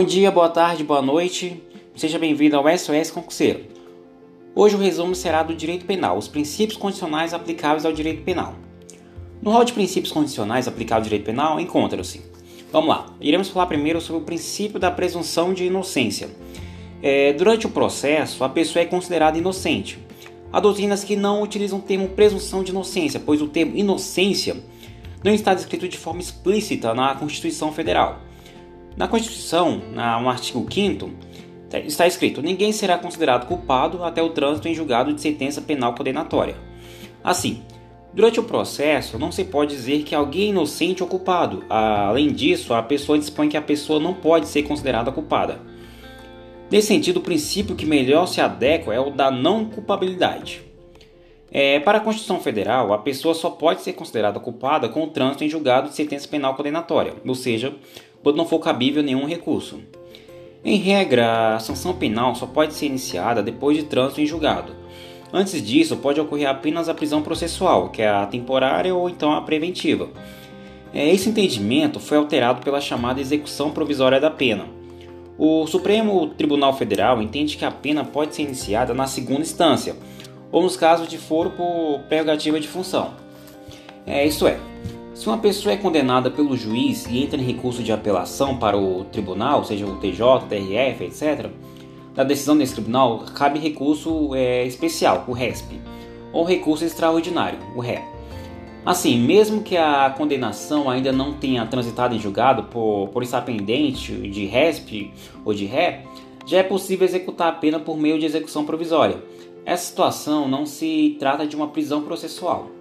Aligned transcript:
Bom 0.00 0.06
dia, 0.06 0.30
boa 0.30 0.48
tarde, 0.48 0.82
boa 0.82 1.02
noite. 1.02 1.62
Seja 1.94 2.18
bem-vindo 2.18 2.56
ao 2.56 2.64
SOS 2.66 3.10
Concurseiro. 3.10 3.66
Hoje 4.54 4.74
o 4.74 4.78
resumo 4.78 5.14
será 5.14 5.42
do 5.42 5.54
direito 5.54 5.84
penal, 5.84 6.16
os 6.16 6.26
princípios 6.26 6.78
condicionais 6.78 7.34
aplicáveis 7.34 7.84
ao 7.84 7.92
direito 7.92 8.22
penal. 8.22 8.54
No 9.42 9.50
rol 9.50 9.62
de 9.62 9.74
princípios 9.74 10.10
condicionais 10.10 10.66
aplicáveis 10.66 11.04
ao 11.04 11.10
direito 11.10 11.26
penal 11.26 11.60
encontram-se. 11.60 12.22
Vamos 12.72 12.88
lá, 12.88 13.14
iremos 13.20 13.50
falar 13.50 13.66
primeiro 13.66 14.00
sobre 14.00 14.22
o 14.22 14.24
princípio 14.24 14.80
da 14.80 14.90
presunção 14.90 15.52
de 15.52 15.66
inocência. 15.66 16.30
É, 17.02 17.34
durante 17.34 17.66
o 17.66 17.70
processo, 17.70 18.42
a 18.42 18.48
pessoa 18.48 18.82
é 18.82 18.86
considerada 18.86 19.36
inocente. 19.36 19.98
Há 20.50 20.60
doutrinas 20.60 21.04
que 21.04 21.14
não 21.14 21.42
utilizam 21.42 21.78
o 21.78 21.82
termo 21.82 22.08
presunção 22.08 22.64
de 22.64 22.70
inocência, 22.70 23.20
pois 23.20 23.42
o 23.42 23.48
termo 23.48 23.76
inocência 23.76 24.56
não 25.22 25.34
está 25.34 25.52
descrito 25.52 25.86
de 25.86 25.98
forma 25.98 26.22
explícita 26.22 26.94
na 26.94 27.14
Constituição 27.16 27.70
Federal. 27.70 28.29
Na 28.96 29.08
Constituição, 29.08 29.80
no 29.92 30.28
artigo 30.28 30.66
5 30.70 31.10
está 31.86 32.06
escrito: 32.06 32.42
ninguém 32.42 32.72
será 32.72 32.98
considerado 32.98 33.46
culpado 33.46 34.02
até 34.04 34.22
o 34.22 34.30
trânsito 34.30 34.68
em 34.68 34.74
julgado 34.74 35.12
de 35.12 35.20
sentença 35.20 35.60
penal 35.60 35.94
condenatória. 35.94 36.56
Assim, 37.22 37.62
durante 38.12 38.40
o 38.40 38.44
processo, 38.44 39.18
não 39.18 39.30
se 39.30 39.44
pode 39.44 39.74
dizer 39.74 40.02
que 40.02 40.14
alguém 40.14 40.46
é 40.46 40.50
inocente 40.50 41.02
ou 41.02 41.08
culpado. 41.08 41.64
Além 41.68 42.32
disso, 42.32 42.74
a 42.74 42.82
pessoa 42.82 43.18
dispõe 43.18 43.48
que 43.48 43.56
a 43.56 43.62
pessoa 43.62 44.00
não 44.00 44.14
pode 44.14 44.48
ser 44.48 44.62
considerada 44.64 45.12
culpada. 45.12 45.60
Nesse 46.70 46.88
sentido, 46.88 47.18
o 47.18 47.22
princípio 47.22 47.74
que 47.74 47.84
melhor 47.84 48.26
se 48.26 48.40
adequa 48.40 48.94
é 48.94 49.00
o 49.00 49.10
da 49.10 49.30
não 49.30 49.64
culpabilidade. 49.64 50.62
É, 51.52 51.80
para 51.80 51.98
a 51.98 52.00
Constituição 52.00 52.38
Federal, 52.38 52.92
a 52.92 52.98
pessoa 52.98 53.34
só 53.34 53.50
pode 53.50 53.82
ser 53.82 53.94
considerada 53.94 54.38
culpada 54.38 54.88
com 54.88 55.02
o 55.02 55.08
trânsito 55.08 55.42
em 55.42 55.48
julgado 55.48 55.88
de 55.88 55.96
sentença 55.96 56.28
penal 56.28 56.54
condenatória, 56.54 57.14
ou 57.26 57.34
seja, 57.34 57.74
quando 58.22 58.36
não 58.36 58.46
for 58.46 58.58
cabível 58.58 59.02
nenhum 59.02 59.26
recurso. 59.26 59.80
Em 60.64 60.76
regra, 60.76 61.54
a 61.54 61.58
sanção 61.58 61.94
penal 61.94 62.34
só 62.34 62.46
pode 62.46 62.74
ser 62.74 62.86
iniciada 62.86 63.42
depois 63.42 63.76
de 63.76 63.84
trânsito 63.84 64.20
em 64.20 64.26
julgado. 64.26 64.74
Antes 65.32 65.62
disso, 65.64 65.96
pode 65.96 66.20
ocorrer 66.20 66.48
apenas 66.48 66.88
a 66.88 66.94
prisão 66.94 67.22
processual, 67.22 67.88
que 67.90 68.02
é 68.02 68.08
a 68.08 68.26
temporária 68.26 68.94
ou 68.94 69.08
então 69.08 69.32
a 69.32 69.40
preventiva. 69.40 70.08
É, 70.92 71.08
esse 71.08 71.28
entendimento 71.28 72.00
foi 72.00 72.18
alterado 72.18 72.62
pela 72.62 72.80
chamada 72.80 73.20
execução 73.20 73.70
provisória 73.70 74.20
da 74.20 74.30
pena. 74.30 74.66
O 75.38 75.66
Supremo 75.66 76.26
Tribunal 76.26 76.76
Federal 76.76 77.22
entende 77.22 77.56
que 77.56 77.64
a 77.64 77.70
pena 77.70 78.04
pode 78.04 78.34
ser 78.34 78.42
iniciada 78.42 78.92
na 78.92 79.06
segunda 79.06 79.42
instância, 79.42 79.96
ou 80.52 80.62
nos 80.62 80.76
casos 80.76 81.08
de 81.08 81.16
foro 81.16 81.50
por 81.50 82.00
prerrogativa 82.08 82.58
de 82.58 82.68
função. 82.68 83.14
É, 84.04 84.26
isso 84.26 84.46
é, 84.46 84.58
se 85.20 85.26
uma 85.26 85.36
pessoa 85.36 85.74
é 85.74 85.76
condenada 85.76 86.30
pelo 86.30 86.56
juiz 86.56 87.04
e 87.04 87.22
entra 87.22 87.38
em 87.38 87.44
recurso 87.44 87.82
de 87.82 87.92
apelação 87.92 88.56
para 88.56 88.78
o 88.78 89.04
tribunal, 89.04 89.62
seja 89.62 89.84
o 89.84 89.96
TJ, 89.96 90.46
TRF, 90.48 91.04
etc., 91.04 91.50
da 92.14 92.24
decisão 92.24 92.56
desse 92.56 92.72
tribunal 92.72 93.26
cabe 93.34 93.58
recurso 93.58 94.34
é, 94.34 94.64
especial, 94.64 95.26
o 95.28 95.32
RESP, 95.32 95.78
ou 96.32 96.42
recurso 96.42 96.86
extraordinário, 96.86 97.58
o 97.76 97.80
RE. 97.80 97.98
Assim, 98.82 99.18
mesmo 99.18 99.62
que 99.62 99.76
a 99.76 100.08
condenação 100.08 100.88
ainda 100.88 101.12
não 101.12 101.34
tenha 101.34 101.66
transitado 101.66 102.14
em 102.14 102.18
julgado 102.18 102.62
por, 102.62 103.08
por 103.08 103.22
estar 103.22 103.42
pendente 103.42 104.14
de 104.30 104.46
RESP 104.46 105.12
ou 105.44 105.52
de 105.52 105.66
RE, 105.66 105.98
já 106.46 106.60
é 106.60 106.62
possível 106.62 107.06
executar 107.06 107.48
a 107.48 107.52
pena 107.52 107.78
por 107.78 107.98
meio 107.98 108.18
de 108.18 108.24
execução 108.24 108.64
provisória. 108.64 109.22
Essa 109.66 109.84
situação 109.84 110.48
não 110.48 110.64
se 110.64 111.14
trata 111.18 111.46
de 111.46 111.54
uma 111.54 111.68
prisão 111.68 112.00
processual. 112.00 112.79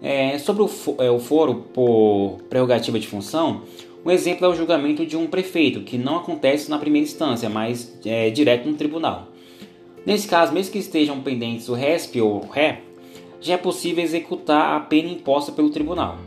É, 0.00 0.38
sobre 0.38 0.62
o, 0.62 0.70
é, 0.98 1.10
o 1.10 1.18
foro 1.18 1.66
por 1.74 2.38
prerrogativa 2.48 2.98
de 2.98 3.06
função, 3.06 3.62
um 4.04 4.10
exemplo 4.10 4.46
é 4.46 4.48
o 4.48 4.54
julgamento 4.54 5.04
de 5.04 5.16
um 5.16 5.26
prefeito, 5.26 5.80
que 5.80 5.98
não 5.98 6.16
acontece 6.16 6.70
na 6.70 6.78
primeira 6.78 7.06
instância, 7.06 7.48
mas 7.48 7.98
é 8.06 8.30
direto 8.30 8.68
no 8.68 8.74
tribunal. 8.74 9.28
Nesse 10.06 10.28
caso, 10.28 10.52
mesmo 10.52 10.72
que 10.72 10.78
estejam 10.78 11.20
pendentes 11.20 11.68
o 11.68 11.74
RESP 11.74 12.20
ou 12.20 12.44
o 12.44 12.48
RE, 12.48 12.78
já 13.40 13.54
é 13.54 13.56
possível 13.56 14.02
executar 14.02 14.76
a 14.76 14.80
pena 14.80 15.08
imposta 15.08 15.52
pelo 15.52 15.70
tribunal. 15.70 16.18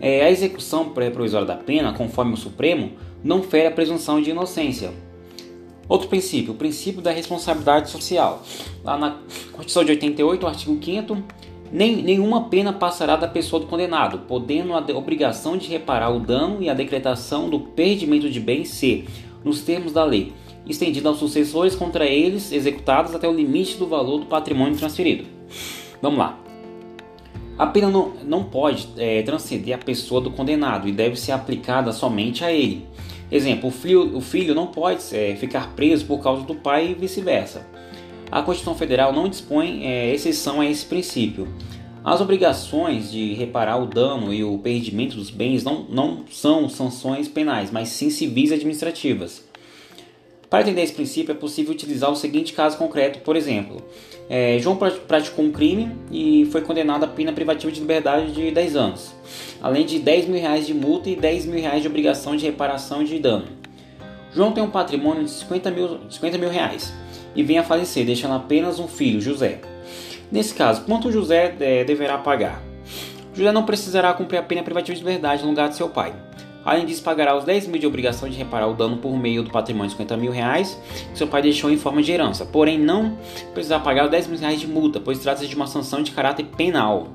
É, 0.00 0.24
a 0.24 0.30
execução 0.30 0.90
provisória 0.90 1.46
da 1.46 1.56
pena, 1.56 1.92
conforme 1.92 2.34
o 2.34 2.36
Supremo, 2.36 2.92
não 3.22 3.42
fere 3.42 3.68
a 3.68 3.70
presunção 3.70 4.20
de 4.20 4.30
inocência. 4.30 4.92
Outro 5.88 6.08
princípio, 6.08 6.52
o 6.52 6.56
princípio 6.56 7.00
da 7.00 7.10
responsabilidade 7.10 7.90
social. 7.90 8.42
Lá 8.82 8.98
na 8.98 9.18
Constituição 9.52 9.84
de 9.84 9.92
88, 9.92 10.46
artigo 10.46 10.84
5 10.84 11.22
nem, 11.72 12.02
nenhuma 12.02 12.48
pena 12.48 12.72
passará 12.72 13.16
da 13.16 13.26
pessoa 13.26 13.60
do 13.60 13.66
condenado, 13.66 14.20
podendo 14.28 14.74
a 14.74 14.78
obrigação 14.96 15.56
de 15.56 15.68
reparar 15.68 16.10
o 16.10 16.20
dano 16.20 16.62
e 16.62 16.68
a 16.68 16.74
decretação 16.74 17.48
do 17.48 17.58
perdimento 17.58 18.30
de 18.30 18.40
bens 18.40 18.70
ser, 18.70 19.06
nos 19.44 19.62
termos 19.62 19.92
da 19.92 20.04
lei, 20.04 20.32
estendida 20.66 21.08
aos 21.08 21.18
sucessores 21.18 21.74
contra 21.74 22.06
eles 22.06 22.52
executados 22.52 23.14
até 23.14 23.28
o 23.28 23.32
limite 23.32 23.76
do 23.76 23.86
valor 23.86 24.18
do 24.18 24.26
patrimônio 24.26 24.76
transferido. 24.76 25.24
Vamos 26.00 26.18
lá. 26.18 26.38
A 27.56 27.66
pena 27.66 27.88
não, 27.88 28.12
não 28.24 28.44
pode 28.44 28.88
é, 28.96 29.22
transcender 29.22 29.74
a 29.74 29.78
pessoa 29.78 30.20
do 30.20 30.30
condenado 30.30 30.88
e 30.88 30.92
deve 30.92 31.16
ser 31.16 31.32
aplicada 31.32 31.92
somente 31.92 32.44
a 32.44 32.52
ele. 32.52 32.86
Exemplo, 33.30 33.68
o 33.68 33.72
filho, 33.72 34.16
o 34.16 34.20
filho 34.20 34.54
não 34.54 34.66
pode 34.66 35.02
é, 35.12 35.36
ficar 35.36 35.74
preso 35.74 36.04
por 36.04 36.20
causa 36.20 36.42
do 36.42 36.54
pai 36.54 36.90
e 36.90 36.94
vice-versa 36.94 37.66
a 38.34 38.42
Constituição 38.42 38.74
Federal 38.74 39.12
não 39.12 39.28
dispõe 39.28 39.86
é, 39.86 40.12
exceção 40.12 40.60
a 40.60 40.66
esse 40.66 40.84
princípio. 40.84 41.46
As 42.04 42.20
obrigações 42.20 43.12
de 43.12 43.32
reparar 43.32 43.76
o 43.76 43.86
dano 43.86 44.34
e 44.34 44.42
o 44.42 44.58
perdimento 44.58 45.14
dos 45.14 45.30
bens 45.30 45.62
não, 45.62 45.84
não 45.84 46.24
são 46.28 46.68
sanções 46.68 47.28
penais, 47.28 47.70
mas 47.70 47.90
sim 47.90 48.10
civis 48.10 48.50
administrativas. 48.50 49.44
Para 50.50 50.62
entender 50.62 50.82
esse 50.82 50.92
princípio, 50.92 51.30
é 51.30 51.34
possível 51.36 51.72
utilizar 51.72 52.10
o 52.10 52.16
seguinte 52.16 52.52
caso 52.52 52.76
concreto, 52.76 53.20
por 53.20 53.36
exemplo. 53.36 53.80
É, 54.28 54.58
João 54.58 54.76
praticou 54.76 55.44
um 55.44 55.52
crime 55.52 55.92
e 56.10 56.44
foi 56.46 56.60
condenado 56.60 57.04
a 57.04 57.08
pena 57.08 57.32
privativa 57.32 57.70
de 57.70 57.78
liberdade 57.78 58.32
de 58.32 58.50
10 58.50 58.74
anos, 58.74 59.14
além 59.62 59.86
de 59.86 60.00
10 60.00 60.26
mil 60.26 60.40
reais 60.40 60.66
de 60.66 60.74
multa 60.74 61.08
e 61.08 61.14
10 61.14 61.46
mil 61.46 61.60
reais 61.60 61.82
de 61.82 61.86
obrigação 61.86 62.34
de 62.34 62.44
reparação 62.44 63.04
de 63.04 63.16
dano. 63.20 63.46
João 64.34 64.50
tem 64.50 64.64
um 64.64 64.70
patrimônio 64.70 65.22
de 65.22 65.30
50 65.30 65.70
mil, 65.70 66.00
50 66.10 66.36
mil 66.36 66.50
reais 66.50 67.03
e 67.34 67.42
vem 67.42 67.58
a 67.58 67.62
falecer, 67.62 68.04
deixando 68.04 68.34
apenas 68.34 68.78
um 68.78 68.88
filho, 68.88 69.20
José. 69.20 69.60
Nesse 70.30 70.54
caso, 70.54 70.82
quanto 70.82 71.12
José 71.12 71.54
é, 71.60 71.84
deverá 71.84 72.18
pagar? 72.18 72.62
José 73.34 73.52
não 73.52 73.64
precisará 73.64 74.12
cumprir 74.14 74.38
a 74.38 74.42
pena 74.42 74.62
privativa 74.62 74.96
de 74.96 75.02
liberdade 75.02 75.42
no 75.42 75.50
lugar 75.50 75.68
de 75.68 75.76
seu 75.76 75.88
pai. 75.88 76.14
Além 76.64 76.86
disso, 76.86 77.02
pagará 77.02 77.36
os 77.36 77.44
10 77.44 77.66
mil 77.66 77.78
de 77.78 77.86
obrigação 77.86 78.28
de 78.28 78.38
reparar 78.38 78.66
o 78.68 78.74
dano 78.74 78.96
por 78.96 79.14
meio 79.18 79.42
do 79.42 79.50
patrimônio 79.50 79.88
de 79.88 79.92
50 79.92 80.16
mil 80.16 80.32
reais 80.32 80.80
que 81.12 81.18
seu 81.18 81.26
pai 81.26 81.42
deixou 81.42 81.70
em 81.70 81.76
forma 81.76 82.02
de 82.02 82.10
herança. 82.10 82.46
Porém, 82.46 82.78
não 82.78 83.18
precisará 83.52 83.82
pagar 83.82 84.06
os 84.06 84.10
10 84.10 84.28
mil 84.28 84.38
reais 84.38 84.60
de 84.60 84.66
multa, 84.66 84.98
pois 84.98 85.18
trata-se 85.18 85.46
de 85.46 85.54
uma 85.54 85.66
sanção 85.66 86.02
de 86.02 86.12
caráter 86.12 86.46
penal. 86.56 87.08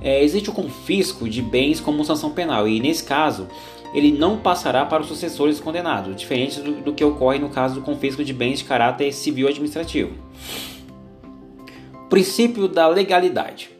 É, 0.00 0.22
existe 0.22 0.50
o 0.50 0.52
confisco 0.52 1.28
de 1.28 1.42
bens 1.42 1.80
como 1.80 2.04
sanção 2.04 2.30
penal, 2.30 2.68
e 2.68 2.78
nesse 2.78 3.02
caso, 3.02 3.48
ele 3.92 4.12
não 4.12 4.36
passará 4.38 4.84
para 4.84 5.02
os 5.02 5.08
sucessores 5.08 5.60
condenados, 5.60 6.14
diferente 6.16 6.60
do, 6.60 6.72
do 6.82 6.92
que 6.92 7.04
ocorre 7.04 7.38
no 7.38 7.48
caso 7.48 7.76
do 7.76 7.82
confisco 7.82 8.24
de 8.24 8.32
bens 8.32 8.58
de 8.58 8.64
caráter 8.64 9.12
civil 9.12 9.48
administrativo. 9.48 10.12
Princípio 12.08 12.68
da 12.68 12.86
legalidade. 12.86 13.70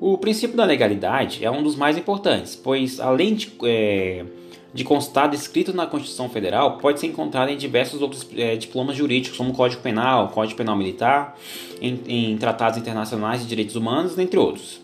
O 0.00 0.16
princípio 0.16 0.56
da 0.56 0.64
legalidade 0.64 1.44
é 1.44 1.50
um 1.50 1.62
dos 1.62 1.76
mais 1.76 1.98
importantes, 1.98 2.56
pois 2.56 2.98
além 3.00 3.34
de, 3.34 3.52
é, 3.64 4.24
de 4.72 4.82
constar 4.82 5.32
escrito 5.34 5.74
na 5.74 5.86
Constituição 5.86 6.28
Federal, 6.28 6.78
pode 6.78 7.00
ser 7.00 7.08
encontrado 7.08 7.50
em 7.50 7.56
diversos 7.56 8.00
outros 8.00 8.26
é, 8.34 8.56
diplomas 8.56 8.96
jurídicos, 8.96 9.36
como 9.36 9.52
Código 9.52 9.82
Penal, 9.82 10.28
Código 10.28 10.56
Penal 10.56 10.76
Militar, 10.76 11.36
em, 11.82 12.00
em 12.06 12.38
tratados 12.38 12.78
internacionais 12.78 13.42
de 13.42 13.46
direitos 13.46 13.76
humanos, 13.76 14.18
entre 14.18 14.38
outros. 14.38 14.80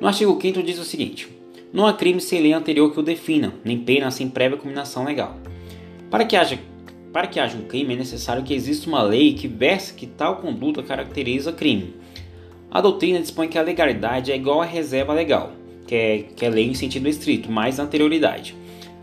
No 0.00 0.06
artigo 0.06 0.38
5 0.40 0.62
diz 0.62 0.78
o 0.78 0.84
seguinte: 0.84 1.28
não 1.76 1.86
há 1.86 1.92
crime 1.92 2.22
sem 2.22 2.40
lei 2.40 2.54
anterior 2.54 2.90
que 2.90 2.98
o 2.98 3.02
defina, 3.02 3.52
nem 3.62 3.76
pena 3.78 4.10
sem 4.10 4.30
prévia 4.30 4.56
combinação 4.56 5.04
legal. 5.04 5.36
Para 6.10 6.24
que 6.24 6.34
haja 6.34 6.58
para 7.12 7.26
que 7.26 7.38
haja 7.38 7.58
um 7.58 7.64
crime 7.64 7.92
é 7.92 7.96
necessário 7.98 8.42
que 8.42 8.54
exista 8.54 8.88
uma 8.88 9.02
lei 9.02 9.34
que 9.34 9.46
versa 9.46 9.92
que 9.92 10.06
tal 10.06 10.36
conduta 10.36 10.82
caracteriza 10.82 11.52
crime. 11.52 11.94
A 12.70 12.80
doutrina 12.80 13.20
dispõe 13.20 13.48
que 13.48 13.58
a 13.58 13.62
legalidade 13.62 14.32
é 14.32 14.36
igual 14.36 14.62
à 14.62 14.64
reserva 14.64 15.12
legal, 15.12 15.52
que 15.86 15.94
é, 15.94 16.24
que 16.34 16.46
é 16.46 16.48
lei 16.48 16.66
em 16.66 16.72
sentido 16.72 17.10
estrito, 17.10 17.52
mais 17.52 17.78
anterioridade. 17.78 18.56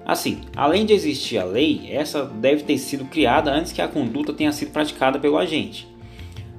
Assim, 0.04 0.42
além 0.56 0.84
de 0.84 0.94
existir 0.94 1.38
a 1.38 1.46
lei, 1.46 1.90
essa 1.92 2.26
deve 2.26 2.64
ter 2.64 2.80
sido 2.80 3.06
criada 3.06 3.52
antes 3.52 3.72
que 3.72 3.84
a 3.84 3.88
conduta 3.88 4.34
tenha 4.34 4.52
sido 4.52 4.72
praticada 4.72 5.20
pelo 5.20 5.38
agente. 5.38 5.88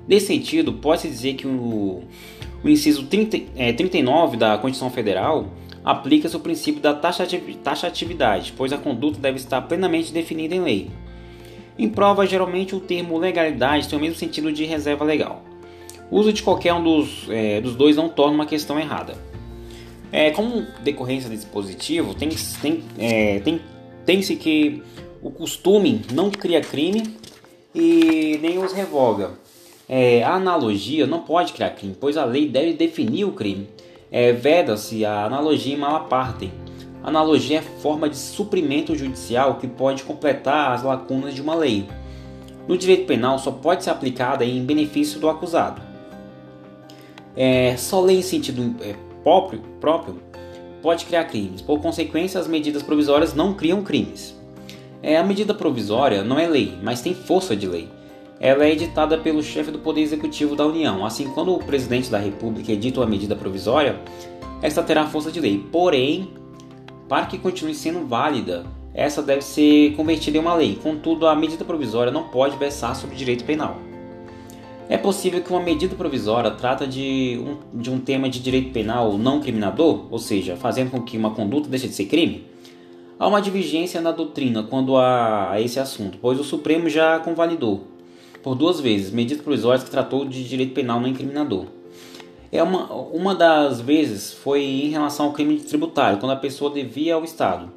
Nesse 0.06 0.28
sentido, 0.28 0.74
pode-se 0.74 1.08
dizer 1.08 1.34
que 1.34 1.46
o, 1.46 2.04
o 2.62 2.68
inciso 2.68 3.04
30, 3.06 3.40
é, 3.56 3.72
39 3.72 4.36
da 4.36 4.56
Constituição 4.58 4.90
Federal 4.90 5.50
aplica-se 5.84 6.34
o 6.34 6.40
princípio 6.40 6.80
da 6.80 6.94
taxatividade, 6.94 8.54
pois 8.56 8.72
a 8.72 8.78
conduta 8.78 9.18
deve 9.18 9.36
estar 9.36 9.60
plenamente 9.62 10.12
definida 10.12 10.54
em 10.54 10.60
lei. 10.60 10.90
Em 11.78 11.88
prova, 11.88 12.26
geralmente 12.26 12.74
o 12.74 12.80
termo 12.80 13.18
legalidade 13.18 13.88
tem 13.88 13.98
o 13.98 14.00
mesmo 14.02 14.16
sentido 14.16 14.52
de 14.52 14.64
reserva 14.64 15.04
legal. 15.04 15.42
O 16.10 16.18
uso 16.18 16.32
de 16.32 16.42
qualquer 16.42 16.72
um 16.72 16.82
dos, 16.82 17.26
é, 17.28 17.60
dos 17.60 17.74
dois 17.74 17.96
não 17.96 18.08
torna 18.08 18.34
uma 18.34 18.46
questão 18.46 18.78
errada. 18.78 19.14
É, 20.12 20.30
como 20.30 20.64
decorrência 20.82 21.28
desse 21.28 21.42
dispositivo, 21.42 22.14
tem, 22.14 22.28
tem, 22.62 22.84
é, 22.96 23.40
tem, 23.40 23.60
tem-se 24.06 24.36
que 24.36 24.82
o 25.20 25.30
costume 25.30 26.02
não 26.12 26.30
cria 26.30 26.60
crime 26.60 27.02
e 27.74 28.38
nem 28.40 28.58
os 28.58 28.72
revoga. 28.72 29.32
É, 29.88 30.22
a 30.22 30.34
analogia 30.34 31.06
não 31.06 31.22
pode 31.22 31.52
criar 31.52 31.70
crime, 31.70 31.96
pois 31.98 32.16
a 32.16 32.24
lei 32.24 32.48
deve 32.48 32.74
definir 32.74 33.24
o 33.24 33.32
crime. 33.32 33.68
É, 34.16 34.30
Veda-se 34.30 35.04
a 35.04 35.24
analogia 35.24 35.74
em 35.74 35.76
malapartem. 35.76 36.52
Analogia 37.02 37.58
é 37.58 37.62
forma 37.62 38.08
de 38.08 38.16
suprimento 38.16 38.94
judicial 38.94 39.56
que 39.56 39.66
pode 39.66 40.04
completar 40.04 40.70
as 40.70 40.84
lacunas 40.84 41.34
de 41.34 41.42
uma 41.42 41.56
lei. 41.56 41.88
No 42.68 42.78
direito 42.78 43.06
penal 43.06 43.40
só 43.40 43.50
pode 43.50 43.82
ser 43.82 43.90
aplicada 43.90 44.44
em 44.44 44.64
benefício 44.64 45.18
do 45.18 45.28
acusado. 45.28 45.82
É, 47.36 47.76
só 47.76 48.00
lei 48.00 48.18
em 48.18 48.22
sentido 48.22 48.76
é, 48.82 48.94
próprio, 49.24 49.60
próprio 49.80 50.22
pode 50.80 51.06
criar 51.06 51.24
crimes. 51.24 51.60
Por 51.60 51.80
consequência, 51.80 52.38
as 52.38 52.46
medidas 52.46 52.84
provisórias 52.84 53.34
não 53.34 53.52
criam 53.52 53.82
crimes. 53.82 54.32
É, 55.02 55.16
a 55.16 55.24
medida 55.24 55.52
provisória 55.52 56.22
não 56.22 56.38
é 56.38 56.46
lei, 56.46 56.78
mas 56.84 57.00
tem 57.00 57.14
força 57.14 57.56
de 57.56 57.66
lei. 57.66 57.88
Ela 58.44 58.66
é 58.66 58.72
editada 58.72 59.16
pelo 59.16 59.42
chefe 59.42 59.70
do 59.70 59.78
Poder 59.78 60.02
Executivo 60.02 60.54
da 60.54 60.66
União. 60.66 61.06
Assim, 61.06 61.30
quando 61.30 61.54
o 61.54 61.58
presidente 61.58 62.10
da 62.10 62.18
República 62.18 62.70
edita 62.70 63.00
uma 63.00 63.06
medida 63.06 63.34
provisória, 63.34 63.98
esta 64.60 64.82
terá 64.82 65.06
força 65.06 65.32
de 65.32 65.40
lei. 65.40 65.66
Porém, 65.72 66.28
para 67.08 67.24
que 67.24 67.38
continue 67.38 67.74
sendo 67.74 68.06
válida, 68.06 68.66
essa 68.92 69.22
deve 69.22 69.40
ser 69.40 69.94
convertida 69.96 70.36
em 70.36 70.40
uma 70.42 70.54
lei. 70.54 70.78
Contudo, 70.82 71.26
a 71.26 71.34
medida 71.34 71.64
provisória 71.64 72.12
não 72.12 72.24
pode 72.24 72.58
versar 72.58 72.94
sobre 72.94 73.16
direito 73.16 73.46
penal. 73.46 73.78
É 74.90 74.98
possível 74.98 75.40
que 75.40 75.50
uma 75.50 75.62
medida 75.62 75.96
provisória 75.96 76.50
trata 76.50 76.86
de 76.86 77.40
um, 77.42 77.80
de 77.80 77.90
um 77.90 77.98
tema 77.98 78.28
de 78.28 78.40
direito 78.40 78.74
penal 78.74 79.16
não 79.16 79.40
criminador, 79.40 80.06
ou 80.10 80.18
seja, 80.18 80.54
fazendo 80.54 80.90
com 80.90 81.00
que 81.00 81.16
uma 81.16 81.30
conduta 81.30 81.66
deixe 81.66 81.88
de 81.88 81.94
ser 81.94 82.04
crime? 82.04 82.44
Há 83.18 83.26
uma 83.26 83.40
divergência 83.40 84.02
na 84.02 84.12
doutrina 84.12 84.62
quando 84.64 84.98
a, 84.98 85.52
a 85.52 85.62
esse 85.62 85.80
assunto, 85.80 86.18
pois 86.20 86.38
o 86.38 86.44
Supremo 86.44 86.90
já 86.90 87.18
convalidou, 87.20 87.93
por 88.44 88.54
duas 88.54 88.78
vezes, 88.78 89.10
medidas 89.10 89.42
provisórias 89.42 89.82
que 89.82 89.90
tratou 89.90 90.26
de 90.26 90.46
direito 90.46 90.74
penal 90.74 91.00
não 91.00 91.08
incriminador. 91.08 91.64
É 92.52 92.62
uma, 92.62 92.92
uma 92.92 93.34
das 93.34 93.80
vezes 93.80 94.34
foi 94.34 94.62
em 94.62 94.90
relação 94.90 95.26
ao 95.26 95.32
crime 95.32 95.56
tributário, 95.56 96.18
quando 96.18 96.32
a 96.32 96.36
pessoa 96.36 96.70
devia 96.70 97.14
ao 97.14 97.24
Estado. 97.24 97.72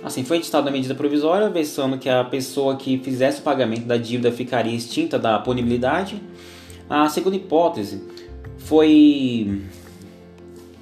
Assim, 0.00 0.22
foi 0.22 0.36
editada 0.36 0.70
a 0.70 0.72
medida 0.72 0.94
provisória, 0.94 1.50
versando 1.50 1.98
que 1.98 2.08
a 2.08 2.22
pessoa 2.22 2.76
que 2.76 2.98
fizesse 2.98 3.40
o 3.40 3.42
pagamento 3.42 3.84
da 3.84 3.96
dívida 3.96 4.30
ficaria 4.30 4.74
extinta 4.74 5.18
da 5.18 5.40
punibilidade. 5.40 6.22
A 6.88 7.08
segunda 7.08 7.36
hipótese 7.36 8.00
foi 8.58 9.60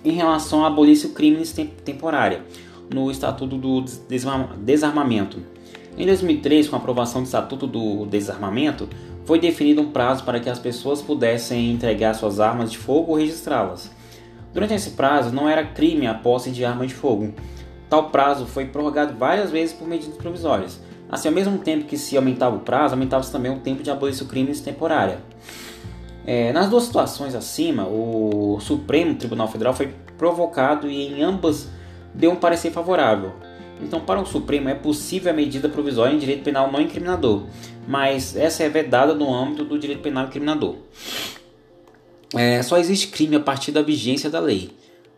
em 0.05 0.13
relação 0.13 0.65
a 0.65 0.67
abolir 0.67 1.03
o 1.07 1.09
crime 1.11 1.43
temporária 1.83 2.45
no 2.95 3.11
Estatuto 3.11 3.57
do 3.57 3.85
Desarmamento. 4.59 5.39
Em 5.99 6.07
2003, 6.07 6.69
com 6.69 6.77
a 6.77 6.79
aprovação 6.79 7.23
do 7.23 7.27
Estatuto 7.27 7.67
do 7.67 8.07
Desarmamento, 8.07 8.89
foi 9.31 9.39
definido 9.39 9.81
um 9.81 9.93
prazo 9.93 10.25
para 10.25 10.41
que 10.41 10.51
as 10.51 10.59
pessoas 10.59 11.01
pudessem 11.01 11.71
entregar 11.71 12.15
suas 12.15 12.41
armas 12.41 12.69
de 12.69 12.77
fogo 12.77 13.13
ou 13.13 13.17
registrá-las. 13.17 13.89
Durante 14.53 14.75
esse 14.75 14.91
prazo, 14.91 15.33
não 15.33 15.49
era 15.49 15.65
crime 15.65 16.09
a 16.09 16.15
posse 16.15 16.51
de 16.51 16.65
arma 16.65 16.85
de 16.85 16.93
fogo. 16.93 17.33
Tal 17.89 18.11
prazo 18.11 18.45
foi 18.45 18.67
prorrogado 18.67 19.17
várias 19.17 19.53
vezes 19.53 19.73
por 19.73 19.87
medidas 19.87 20.17
provisórias. 20.17 20.81
Assim, 21.09 21.29
ao 21.29 21.35
mesmo 21.35 21.59
tempo 21.59 21.85
que 21.85 21.97
se 21.97 22.17
aumentava 22.17 22.57
o 22.57 22.59
prazo, 22.59 22.95
aumentava-se 22.95 23.31
também 23.31 23.53
o 23.53 23.61
tempo 23.61 23.85
de 23.85 23.91
abolição 23.93 24.27
crimes 24.27 24.61
temporária. 24.61 25.19
É, 26.27 26.53
nas 26.53 26.69
duas 26.69 26.83
situações 26.83 27.33
acima, 27.37 27.87
o 27.87 28.59
Supremo 28.59 29.15
Tribunal 29.15 29.47
Federal 29.47 29.73
foi 29.73 29.95
provocado 30.19 30.91
e 30.91 31.07
em 31.07 31.23
ambas 31.23 31.69
deu 32.13 32.33
um 32.33 32.37
parecer 32.37 32.73
favorável. 32.73 33.33
Então, 33.83 34.01
para 34.01 34.21
o 34.21 34.27
Supremo 34.27 34.69
é 34.69 34.75
possível 34.75 35.31
a 35.31 35.35
medida 35.35 35.69
provisória 35.69 36.15
em 36.15 36.19
direito 36.19 36.43
penal 36.43 36.71
não 36.71 36.81
incriminador, 36.81 37.45
mas 37.89 38.37
essa 38.37 38.63
é 38.63 38.69
vedada 38.69 39.15
no 39.15 39.33
âmbito 39.33 39.65
do 39.65 39.79
direito 39.79 40.03
penal 40.03 40.27
incriminador. 40.27 40.77
É, 42.35 42.63
só 42.63 42.79
existe 42.79 43.09
crime 43.09 43.37
a 43.37 43.41
partir 43.41 43.73
da 43.73 43.83
vigência 43.83 44.31
da 44.31 44.39
lei. 44.39 44.71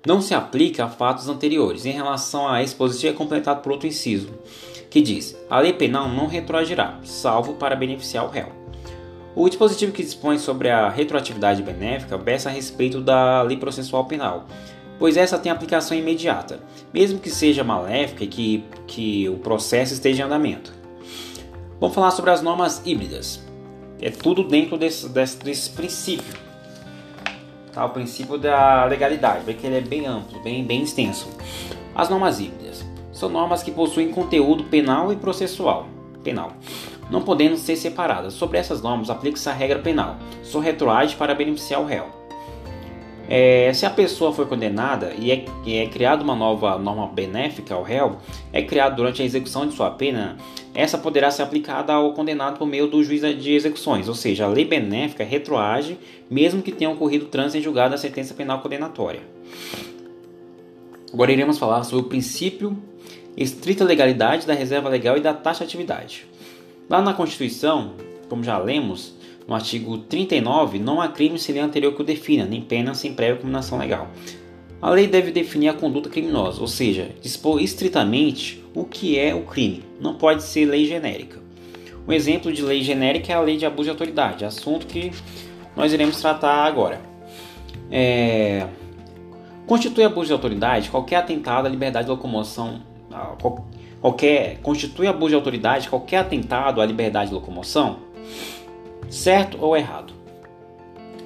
Não 0.06 0.20
se 0.20 0.34
aplica 0.34 0.84
a 0.84 0.88
fatos 0.88 1.28
anteriores. 1.28 1.84
Em 1.84 1.92
relação 1.92 2.48
a 2.48 2.62
esse 2.62 3.06
é 3.06 3.12
completado 3.12 3.60
por 3.60 3.72
outro 3.72 3.86
inciso, 3.86 4.30
que 4.90 5.00
diz: 5.00 5.36
a 5.48 5.60
lei 5.60 5.72
penal 5.72 6.08
não 6.08 6.26
retroagirá, 6.26 6.98
salvo 7.04 7.54
para 7.54 7.76
beneficiar 7.76 8.24
o 8.24 8.30
réu. 8.30 8.48
O 9.34 9.48
dispositivo 9.48 9.92
que 9.92 10.02
dispõe 10.02 10.38
sobre 10.38 10.68
a 10.68 10.88
retroatividade 10.90 11.62
benéfica 11.62 12.18
versa 12.18 12.50
a 12.50 12.52
respeito 12.52 13.00
da 13.00 13.42
lei 13.42 13.56
processual 13.56 14.04
penal, 14.04 14.46
pois 15.02 15.16
essa 15.16 15.36
tem 15.36 15.50
aplicação 15.50 15.96
imediata, 15.96 16.60
mesmo 16.94 17.18
que 17.18 17.28
seja 17.28 17.64
maléfica 17.64 18.22
e 18.22 18.28
que, 18.28 18.64
que 18.86 19.28
o 19.28 19.36
processo 19.36 19.94
esteja 19.94 20.22
em 20.22 20.26
andamento. 20.26 20.72
Vamos 21.80 21.92
falar 21.92 22.12
sobre 22.12 22.30
as 22.30 22.40
normas 22.40 22.80
híbridas. 22.84 23.42
É 24.00 24.10
tudo 24.10 24.44
dentro 24.44 24.78
desse, 24.78 25.08
desse, 25.08 25.38
desse 25.38 25.70
princípio. 25.70 26.38
Tá? 27.72 27.84
O 27.84 27.88
princípio 27.88 28.38
da 28.38 28.84
legalidade, 28.84 29.44
porque 29.44 29.66
ele 29.66 29.78
é 29.78 29.80
bem 29.80 30.06
amplo, 30.06 30.40
bem, 30.40 30.64
bem 30.64 30.84
extenso. 30.84 31.28
As 31.96 32.08
normas 32.08 32.38
híbridas 32.38 32.84
são 33.10 33.28
normas 33.28 33.60
que 33.60 33.72
possuem 33.72 34.08
conteúdo 34.12 34.62
penal 34.62 35.12
e 35.12 35.16
processual. 35.16 35.88
Penal 36.22 36.52
não 37.10 37.22
podendo 37.22 37.56
ser 37.58 37.76
separadas. 37.76 38.32
Sobre 38.32 38.56
essas 38.56 38.80
normas, 38.80 39.10
aplica-se 39.10 39.48
a 39.48 39.52
regra 39.52 39.80
penal, 39.80 40.16
só 40.42 40.60
retroage 40.60 41.14
para 41.14 41.34
beneficiar 41.34 41.82
o 41.82 41.84
réu. 41.84 42.21
É, 43.34 43.72
se 43.72 43.86
a 43.86 43.90
pessoa 43.90 44.30
foi 44.30 44.44
condenada 44.44 45.14
e 45.18 45.32
é, 45.32 45.46
é 45.66 45.86
criada 45.86 46.22
uma 46.22 46.36
nova 46.36 46.76
norma 46.76 47.06
benéfica 47.06 47.74
ao 47.74 47.82
réu, 47.82 48.18
é 48.52 48.60
criada 48.60 48.94
durante 48.94 49.22
a 49.22 49.24
execução 49.24 49.66
de 49.66 49.74
sua 49.74 49.90
pena, 49.90 50.36
essa 50.74 50.98
poderá 50.98 51.30
ser 51.30 51.40
aplicada 51.40 51.94
ao 51.94 52.12
condenado 52.12 52.58
por 52.58 52.66
meio 52.66 52.88
do 52.88 53.02
juiz 53.02 53.22
de 53.42 53.54
execuções, 53.54 54.06
ou 54.06 54.14
seja, 54.14 54.44
a 54.44 54.48
lei 54.48 54.66
benéfica 54.66 55.24
retroage 55.24 55.96
mesmo 56.28 56.60
que 56.60 56.70
tenha 56.70 56.90
ocorrido 56.90 57.24
trânsito 57.24 57.56
em 57.56 57.62
julgado 57.62 57.92
da 57.92 57.96
sentença 57.96 58.34
penal 58.34 58.60
condenatória. 58.60 59.20
Agora 61.10 61.32
iremos 61.32 61.58
falar 61.58 61.84
sobre 61.84 62.04
o 62.04 62.08
princípio 62.10 62.76
estrita 63.34 63.82
legalidade 63.82 64.46
da 64.46 64.52
reserva 64.52 64.90
legal 64.90 65.16
e 65.16 65.20
da 65.20 65.32
taxatividade. 65.32 66.26
Lá 66.86 67.00
na 67.00 67.14
Constituição, 67.14 67.92
como 68.28 68.44
já 68.44 68.58
lemos, 68.58 69.14
no 69.46 69.54
artigo 69.54 69.98
39, 69.98 70.78
não 70.78 71.00
há 71.00 71.08
crime 71.08 71.38
sem 71.38 71.54
lei 71.54 71.64
anterior 71.64 71.94
que 71.94 72.02
o 72.02 72.04
defina, 72.04 72.44
nem 72.44 72.60
pena 72.60 72.94
sem 72.94 73.12
prévia 73.12 73.36
combinação 73.36 73.78
legal. 73.78 74.08
A 74.80 74.90
lei 74.90 75.06
deve 75.06 75.30
definir 75.30 75.68
a 75.68 75.74
conduta 75.74 76.08
criminosa, 76.08 76.60
ou 76.60 76.66
seja, 76.66 77.10
dispor 77.20 77.60
estritamente 77.60 78.64
o 78.74 78.84
que 78.84 79.18
é 79.18 79.34
o 79.34 79.42
crime, 79.42 79.84
não 80.00 80.14
pode 80.14 80.42
ser 80.42 80.64
lei 80.64 80.86
genérica. 80.86 81.40
Um 82.06 82.12
exemplo 82.12 82.52
de 82.52 82.62
lei 82.62 82.82
genérica 82.82 83.32
é 83.32 83.36
a 83.36 83.40
lei 83.40 83.56
de 83.56 83.64
abuso 83.64 83.84
de 83.84 83.90
autoridade, 83.90 84.44
assunto 84.44 84.86
que 84.86 85.12
nós 85.76 85.92
iremos 85.92 86.20
tratar 86.20 86.64
agora. 86.64 87.00
É... 87.90 88.66
Constitui 89.66 90.02
abuso 90.02 90.26
de 90.26 90.32
autoridade 90.32 90.90
qualquer 90.90 91.16
atentado 91.16 91.66
à 91.66 91.68
liberdade 91.68 92.06
de 92.06 92.10
locomoção, 92.10 92.82
qualquer 94.00 94.58
constitui 94.62 95.06
abuso 95.06 95.28
de 95.28 95.34
autoridade 95.36 95.88
qualquer 95.88 96.18
atentado 96.18 96.80
à 96.80 96.86
liberdade 96.86 97.28
de 97.28 97.34
locomoção? 97.34 97.98
Certo 99.12 99.58
ou 99.60 99.76
errado? 99.76 100.14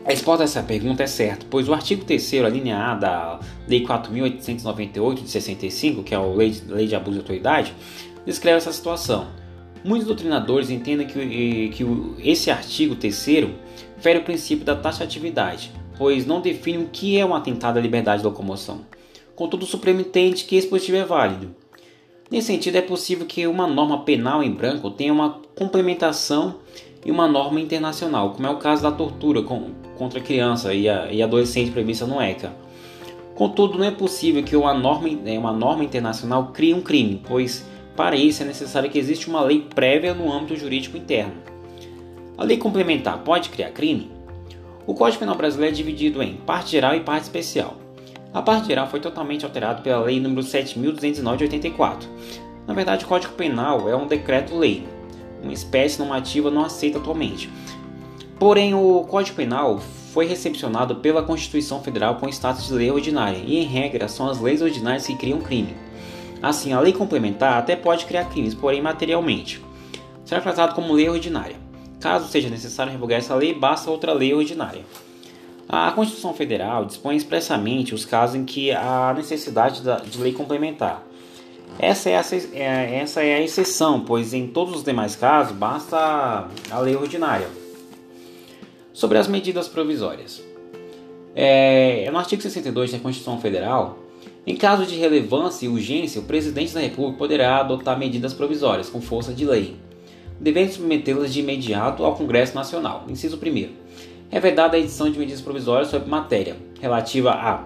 A 0.04 0.10
resposta 0.10 0.42
a 0.42 0.44
essa 0.44 0.60
pergunta 0.60 1.04
é 1.04 1.06
certa, 1.06 1.46
pois 1.48 1.68
o 1.68 1.72
artigo 1.72 2.04
3 2.04 2.34
a 2.44 2.48
linha 2.48 2.76
A 2.78 2.94
da 2.96 3.40
Lei 3.68 3.86
4.898 3.86 5.22
de 5.22 5.30
65, 5.30 6.02
que 6.02 6.12
é 6.12 6.16
a 6.16 6.20
lei 6.20 6.50
de, 6.50 6.64
lei 6.64 6.88
de 6.88 6.96
abuso 6.96 7.12
de 7.12 7.18
autoridade, 7.20 7.72
descreve 8.26 8.56
essa 8.56 8.72
situação. 8.72 9.28
Muitos 9.84 10.08
doutrinadores 10.08 10.68
entendem 10.68 11.06
que, 11.06 11.68
que 11.68 11.84
esse 12.28 12.50
artigo 12.50 12.96
3 12.96 13.24
fere 13.98 14.18
o 14.18 14.24
princípio 14.24 14.64
da 14.64 14.74
taxatividade, 14.74 15.70
pois 15.96 16.26
não 16.26 16.40
define 16.40 16.78
o 16.78 16.88
que 16.88 17.16
é 17.16 17.24
um 17.24 17.36
atentado 17.36 17.78
à 17.78 17.80
liberdade 17.80 18.22
de 18.22 18.26
locomoção. 18.26 18.80
Contudo, 19.36 19.62
o 19.62 19.66
Supremo 19.66 20.00
entende 20.00 20.42
que 20.42 20.56
esse 20.56 20.66
positivo 20.66 20.98
é 20.98 21.04
válido. 21.04 21.54
Nesse 22.28 22.48
sentido, 22.48 22.74
é 22.74 22.82
possível 22.82 23.24
que 23.24 23.46
uma 23.46 23.68
norma 23.68 24.02
penal 24.02 24.42
em 24.42 24.50
branco 24.50 24.90
tenha 24.90 25.12
uma 25.12 25.40
complementação 25.54 26.56
e 27.06 27.10
uma 27.12 27.28
norma 27.28 27.60
internacional, 27.60 28.30
como 28.30 28.48
é 28.48 28.50
o 28.50 28.56
caso 28.56 28.82
da 28.82 28.90
tortura 28.90 29.40
contra 29.96 30.20
criança 30.20 30.74
e, 30.74 30.86
e 30.86 31.22
adolescente 31.22 31.70
prevista 31.70 32.04
no 32.04 32.20
ECA. 32.20 32.52
Contudo, 33.36 33.78
não 33.78 33.84
é 33.84 33.92
possível 33.92 34.42
que 34.42 34.56
uma 34.56 34.74
norma, 34.74 35.08
né, 35.08 35.38
uma 35.38 35.52
norma 35.52 35.84
internacional 35.84 36.48
crie 36.48 36.74
um 36.74 36.80
crime, 36.80 37.22
pois 37.24 37.64
para 37.94 38.16
isso 38.16 38.42
é 38.42 38.46
necessário 38.46 38.90
que 38.90 38.98
exista 38.98 39.30
uma 39.30 39.40
lei 39.40 39.64
prévia 39.72 40.14
no 40.14 40.32
âmbito 40.32 40.56
jurídico 40.56 40.96
interno. 40.96 41.34
A 42.36 42.42
lei 42.42 42.56
complementar 42.56 43.18
pode 43.18 43.50
criar 43.50 43.70
crime? 43.70 44.10
O 44.84 44.92
Código 44.92 45.20
Penal 45.20 45.36
brasileiro 45.36 45.74
é 45.74 45.76
dividido 45.76 46.20
em 46.20 46.34
parte 46.34 46.72
geral 46.72 46.96
e 46.96 47.00
parte 47.00 47.22
especial. 47.22 47.76
A 48.34 48.42
parte 48.42 48.66
geral 48.66 48.88
foi 48.88 48.98
totalmente 48.98 49.44
alterada 49.44 49.80
pela 49.80 50.02
Lei 50.02 50.20
nº 50.20 50.38
7.209 50.40 51.36
de 51.36 51.44
84. 51.44 52.08
Na 52.66 52.74
verdade, 52.74 53.04
o 53.04 53.08
Código 53.08 53.32
Penal 53.34 53.88
é 53.88 53.94
um 53.94 54.06
decreto-lei, 54.06 54.84
uma 55.42 55.52
espécie 55.52 55.98
normativa 55.98 56.50
não 56.50 56.64
aceita 56.64 56.98
atualmente. 56.98 57.50
Porém, 58.38 58.74
o 58.74 59.04
Código 59.08 59.36
Penal 59.36 59.78
foi 60.12 60.26
recepcionado 60.26 60.96
pela 60.96 61.22
Constituição 61.22 61.82
Federal 61.82 62.16
com 62.16 62.28
status 62.28 62.66
de 62.66 62.74
lei 62.74 62.90
ordinária, 62.90 63.38
e 63.38 63.56
em 63.58 63.64
regra 63.64 64.08
são 64.08 64.28
as 64.28 64.40
leis 64.40 64.62
ordinárias 64.62 65.06
que 65.06 65.14
criam 65.14 65.40
crime. 65.40 65.74
Assim, 66.42 66.72
a 66.72 66.80
lei 66.80 66.92
complementar 66.92 67.58
até 67.58 67.74
pode 67.76 68.04
criar 68.04 68.26
crimes, 68.26 68.54
porém 68.54 68.82
materialmente. 68.82 69.62
será 70.24 70.40
tratado 70.40 70.74
como 70.74 70.92
lei 70.92 71.08
ordinária. 71.08 71.56
Caso 72.00 72.28
seja 72.28 72.50
necessário 72.50 72.92
revogar 72.92 73.18
essa 73.18 73.34
lei, 73.34 73.54
basta 73.54 73.90
outra 73.90 74.12
lei 74.12 74.34
ordinária. 74.34 74.82
A 75.68 75.90
Constituição 75.92 76.32
Federal 76.32 76.84
dispõe 76.84 77.16
expressamente 77.16 77.94
os 77.94 78.04
casos 78.04 78.36
em 78.36 78.44
que 78.44 78.70
há 78.70 79.12
necessidade 79.16 79.82
de 79.82 80.18
lei 80.18 80.32
complementar. 80.32 81.02
Essa 81.78 82.08
é, 82.10 82.16
a, 82.16 82.24
é, 82.54 82.94
essa 83.00 83.22
é 83.22 83.34
a 83.34 83.42
exceção, 83.42 84.00
pois 84.00 84.32
em 84.32 84.46
todos 84.46 84.76
os 84.76 84.84
demais 84.84 85.14
casos 85.14 85.54
basta 85.54 86.48
a 86.70 86.78
lei 86.80 86.96
ordinária. 86.96 87.48
Sobre 88.92 89.18
as 89.18 89.28
medidas 89.28 89.68
provisórias. 89.68 90.42
É, 91.34 92.08
no 92.10 92.18
artigo 92.18 92.40
62 92.40 92.92
da 92.92 92.98
Constituição 92.98 93.38
Federal, 93.38 93.98
em 94.46 94.56
caso 94.56 94.86
de 94.86 94.96
relevância 94.96 95.66
e 95.66 95.68
urgência, 95.68 96.20
o 96.20 96.24
presidente 96.24 96.72
da 96.72 96.80
República 96.80 97.18
poderá 97.18 97.58
adotar 97.58 97.98
medidas 97.98 98.32
provisórias 98.32 98.88
com 98.88 99.02
força 99.02 99.34
de 99.34 99.44
lei, 99.44 99.76
devendo 100.40 100.72
submetê-las 100.72 101.34
de 101.34 101.40
imediato 101.40 102.04
ao 102.04 102.16
Congresso 102.16 102.54
Nacional. 102.54 103.04
Inciso 103.06 103.36
1. 103.36 103.68
É 104.30 104.40
vedada 104.40 104.76
a 104.76 104.80
edição 104.80 105.10
de 105.10 105.18
medidas 105.18 105.42
provisórias 105.42 105.88
sobre 105.88 106.08
matéria 106.08 106.56
relativa 106.80 107.32
a 107.32 107.64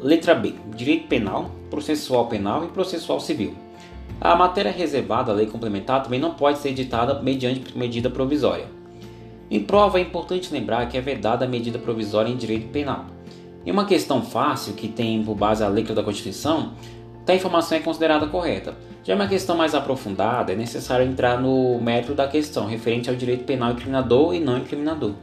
letra 0.00 0.34
B, 0.34 0.54
direito 0.76 1.08
penal, 1.08 1.50
processual 1.74 2.26
penal 2.26 2.64
e 2.64 2.68
processual 2.68 3.18
civil. 3.18 3.54
A 4.20 4.36
matéria 4.36 4.70
reservada 4.70 5.32
à 5.32 5.34
lei 5.34 5.46
complementar 5.46 6.04
também 6.04 6.20
não 6.20 6.34
pode 6.34 6.58
ser 6.58 6.68
editada 6.68 7.20
mediante 7.20 7.76
medida 7.76 8.08
provisória. 8.08 8.66
Em 9.50 9.60
prova, 9.60 9.98
é 9.98 10.02
importante 10.02 10.52
lembrar 10.52 10.88
que 10.88 10.96
é 10.96 11.00
vedada 11.00 11.44
a 11.44 11.48
medida 11.48 11.78
provisória 11.78 12.30
em 12.30 12.36
direito 12.36 12.68
penal. 12.68 13.06
Em 13.66 13.72
uma 13.72 13.84
questão 13.86 14.22
fácil, 14.22 14.74
que 14.74 14.86
tem 14.86 15.22
por 15.24 15.34
base 15.34 15.64
a 15.64 15.68
letra 15.68 15.94
da 15.94 16.02
Constituição, 16.02 16.74
a 17.26 17.34
informação 17.34 17.76
é 17.76 17.80
considerada 17.80 18.26
correta. 18.28 18.74
Já 19.02 19.14
uma 19.14 19.26
questão 19.26 19.56
mais 19.56 19.74
aprofundada, 19.74 20.52
é 20.52 20.56
necessário 20.56 21.06
entrar 21.06 21.40
no 21.40 21.80
mérito 21.80 22.14
da 22.14 22.28
questão, 22.28 22.66
referente 22.66 23.10
ao 23.10 23.16
direito 23.16 23.44
penal 23.44 23.72
incriminador 23.72 24.34
e 24.34 24.40
não 24.40 24.58
incriminador. 24.58 25.14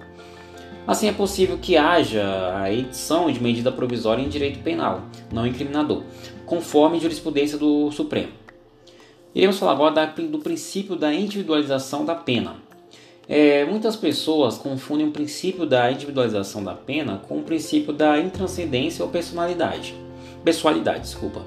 Assim, 0.88 1.08
é 1.08 1.14
possível 1.14 1.58
que 1.62 1.78
haja 1.78 2.24
a 2.56 2.72
edição 2.72 3.32
de 3.32 3.42
medida 3.42 3.72
provisória 3.72 4.22
em 4.22 4.28
direito 4.28 4.60
penal, 4.60 5.02
não 5.32 5.46
incriminador, 5.46 6.04
conforme 6.52 7.00
jurisprudência 7.00 7.58
do 7.58 7.90
Supremo. 7.94 8.28
Iremos 9.34 9.58
falar 9.58 9.72
agora 9.72 10.06
do 10.08 10.40
princípio 10.40 10.98
da 10.98 11.14
individualização 11.14 12.04
da 12.04 12.14
pena. 12.14 12.58
É, 13.26 13.64
muitas 13.64 13.96
pessoas 13.96 14.58
confundem 14.58 15.08
o 15.08 15.12
princípio 15.12 15.66
da 15.66 15.90
individualização 15.90 16.62
da 16.62 16.74
pena 16.74 17.22
com 17.26 17.38
o 17.38 17.44
princípio 17.44 17.94
da 17.94 18.20
intranscendência 18.20 19.06
ou 19.06 19.10
personalidade. 19.10 19.96
Pessoalidade, 20.44 21.04
desculpa. 21.04 21.42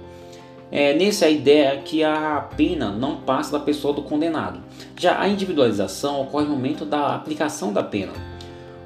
É, 0.72 0.94
nesse 0.94 1.22
a 1.22 1.28
ideia 1.28 1.74
é 1.74 1.76
que 1.76 2.02
a 2.02 2.48
pena 2.56 2.90
não 2.90 3.16
passa 3.16 3.52
da 3.52 3.60
pessoa 3.60 3.92
do 3.92 4.00
condenado. 4.00 4.58
Já 4.96 5.20
a 5.20 5.28
individualização 5.28 6.22
ocorre 6.22 6.46
no 6.46 6.52
momento 6.52 6.86
da 6.86 7.14
aplicação 7.14 7.74
da 7.74 7.82
pena. 7.82 8.14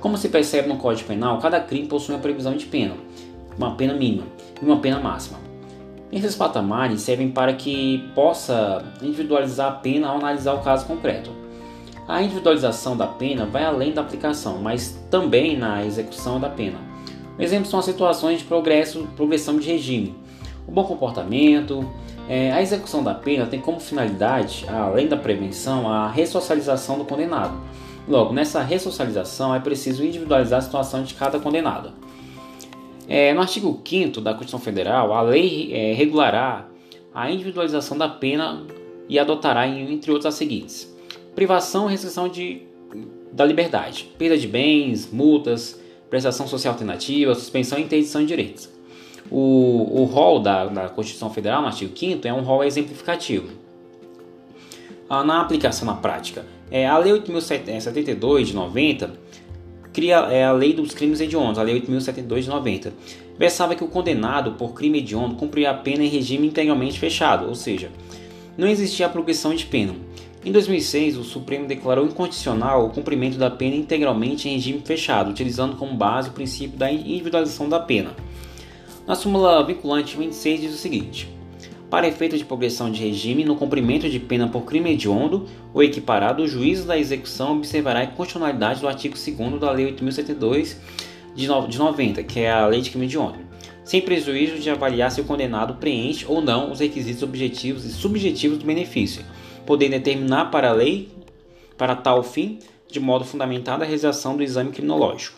Como 0.01 0.19
se 0.19 0.29
percebe 0.29 0.69
no 0.69 0.79
Código 0.79 1.07
Penal, 1.07 1.39
cada 1.39 1.61
crime 1.61 1.87
possui 1.87 2.17
uma 2.17 2.21
previsão 2.21 2.57
de 2.57 2.67
pena, 2.67 2.97
uma 3.57 3.77
pena 3.77 3.95
mínima 3.95 4.27
e 4.61 4.65
uma 4.65 4.81
pena 4.81 4.99
máxima. 4.99 5.48
Esses 6.11 6.35
patamares 6.35 7.03
servem 7.03 7.31
para 7.31 7.53
que 7.53 8.11
possa 8.15 8.83
individualizar 9.03 9.69
a 9.69 9.75
pena 9.77 10.09
ao 10.09 10.17
analisar 10.17 10.55
o 10.55 10.63
caso 10.63 10.87
concreto. 10.87 11.31
A 12.07 12.23
individualização 12.23 12.97
da 12.97 13.07
pena 13.07 13.45
vai 13.45 13.65
além 13.65 13.93
da 13.93 14.01
aplicação, 14.01 14.59
mas 14.59 14.99
também 15.11 15.59
na 15.59 15.85
execução 15.85 16.41
da 16.41 16.49
pena. 16.49 16.79
Exemplos 17.39 17.71
são 17.71 17.79
as 17.79 17.85
situações 17.85 18.39
de 18.39 18.47
progresso, 18.47 19.07
progressão 19.15 19.59
de 19.59 19.69
regime, 19.69 20.17
o 20.67 20.73
bom 20.73 20.85
comportamento. 20.85 21.87
É, 22.27 22.51
a 22.53 22.63
execução 22.63 23.03
da 23.03 23.15
pena 23.15 23.47
tem 23.47 23.61
como 23.61 23.79
finalidade, 23.79 24.65
além 24.69 25.07
da 25.07 25.17
prevenção, 25.17 25.91
a 25.91 26.11
ressocialização 26.11 26.99
do 26.99 27.05
condenado. 27.05 27.55
Logo, 28.09 28.33
nessa 28.33 28.63
ressocialização 28.63 29.55
é 29.55 29.61
preciso 29.61 30.03
individualizar 30.03 30.61
a 30.61 30.63
situação 30.63 31.03
de 31.03 31.13
cada 31.13 31.39
condenado. 31.39 31.93
É, 33.09 33.33
no 33.33 33.41
artigo 33.41 33.81
5 33.83 34.21
da 34.21 34.33
Constituição 34.33 34.61
Federal, 34.61 35.15
a 35.15 35.23
lei 35.23 35.73
é, 35.73 35.95
regulará 35.95 36.69
a 37.15 37.31
individualização 37.31 37.97
da 37.97 38.09
pena 38.09 38.67
e 39.09 39.19
adotará, 39.19 39.67
entre 39.67 40.11
outros, 40.11 40.27
as 40.27 40.35
seguintes: 40.35 40.95
privação 41.35 41.89
e 41.89 41.93
restrição 41.93 42.29
de, 42.29 42.63
da 43.33 43.47
liberdade, 43.47 44.11
perda 44.19 44.37
de 44.37 44.47
bens, 44.47 45.11
multas, 45.11 45.81
prestação 46.11 46.47
social 46.47 46.75
alternativa, 46.75 47.35
suspensão 47.35 47.79
e 47.79 47.83
interdição 47.83 48.21
de 48.21 48.27
direitos. 48.27 48.69
O, 49.31 50.01
o 50.01 50.05
rol 50.05 50.41
da, 50.41 50.67
da 50.67 50.89
Constituição 50.91 51.31
Federal, 51.31 51.63
no 51.63 51.69
artigo 51.69 51.97
5 51.97 52.27
é 52.29 52.33
um 52.33 52.43
rol 52.43 52.63
exemplificativo. 52.63 53.49
Ah, 55.09 55.25
na 55.25 55.41
aplicação 55.41 55.87
na 55.87 55.95
prática, 55.95 56.45
é, 56.71 56.87
a 56.87 56.99
Lei 56.99 57.13
8.072 57.15 58.45
de 58.45 58.55
90 58.55 59.11
cria 59.93 60.17
é, 60.31 60.45
a 60.45 60.53
Lei 60.53 60.73
dos 60.73 60.93
Crimes 60.93 61.21
Hediondos, 61.21 61.59
a 61.59 61.63
Lei 61.63 61.81
8.072 61.81 62.43
de 62.43 62.49
90. 62.49 62.93
Versava 63.39 63.75
que 63.75 63.85
o 63.85 63.89
condenado 63.89 64.53
por 64.53 64.75
crime 64.75 64.99
hediondo 64.99 65.37
cumpria 65.37 65.71
a 65.71 65.75
pena 65.75 66.03
em 66.03 66.09
regime 66.09 66.49
integralmente 66.49 66.99
fechado, 66.99 67.47
ou 67.47 67.55
seja, 67.55 67.91
não 68.57 68.67
existia 68.67 69.07
a 69.07 69.09
progressão 69.09 69.55
de 69.55 69.65
pena. 69.67 69.95
Em 70.45 70.53
2006, 70.53 71.17
o 71.17 71.25
Supremo 71.25 71.67
declarou 71.67 72.05
incondicional 72.05 72.87
o 72.87 72.91
cumprimento 72.91 73.39
da 73.39 73.51
pena 73.51 73.77
integralmente 73.77 74.49
em 74.49 74.55
regime 74.55 74.83
fechado, 74.85 75.31
utilizando 75.31 75.77
como 75.77 75.95
base 75.95 76.31
o 76.31 76.33
princípio 76.33 76.79
da 76.79 76.91
individualização 76.91 77.69
da 77.69 77.81
pena. 77.81 78.15
Na 79.07 79.15
súmula 79.15 79.65
vinculante 79.65 80.17
26 80.17 80.61
diz 80.61 80.75
o 80.75 80.79
seguinte: 80.79 81.29
Para 81.91 82.07
efeito 82.07 82.37
de 82.37 82.45
progressão 82.45 82.91
de 82.91 83.03
regime 83.03 83.45
no 83.45 83.57
cumprimento 83.57 84.09
de 84.11 84.19
pena 84.19 84.47
por 84.47 84.63
crime 84.63 84.93
hediondo 84.93 85.47
ou 85.73 85.83
equiparado, 85.83 86.43
o 86.43 86.49
juízo 86.49 86.87
da 86.87 86.99
execução 86.99 87.57
observará 87.57 88.03
a 88.03 88.07
constitucionalidade 88.07 88.81
do 88.81 88.89
artigo 88.89 89.15
2 89.15 89.59
da 89.59 89.71
Lei 89.71 89.91
8.072 89.95 90.77
de 91.35 91.79
90, 91.79 92.23
que 92.25 92.41
é 92.41 92.51
a 92.51 92.67
Lei 92.67 92.83
de 92.83 92.91
Crime 92.91 93.07
Hediondo, 93.07 93.39
sem 93.85 94.03
prejuízo 94.03 94.59
de 94.59 94.69
avaliar 94.69 95.11
se 95.11 95.21
o 95.21 95.25
condenado 95.25 95.75
preenche 95.75 96.27
ou 96.29 96.43
não 96.43 96.73
os 96.73 96.81
requisitos 96.81 97.23
objetivos 97.23 97.85
e 97.85 97.91
subjetivos 97.91 98.59
do 98.59 98.67
benefício 98.67 99.25
poder 99.65 99.91
determinar 99.91 100.47
para 100.47 100.71
a 100.71 100.73
lei, 100.73 101.11
para 101.77 101.95
tal 101.95 102.23
fim, 102.23 102.59
de 102.91 102.99
modo 102.99 103.25
fundamentado, 103.25 103.83
a 103.83 103.87
realização 103.87 104.35
do 104.35 104.43
exame 104.43 104.73
criminológico. 104.73 105.38